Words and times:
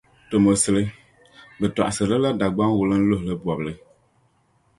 Tomosili, 0.29 0.83
bɛ 1.59 1.65
tͻɣisiri 1.75 2.17
li 2.17 2.21
la 2.23 2.31
Dagbaŋ 2.39 2.69
wulinluhili 2.77 3.33
bͻbili. 3.43 3.73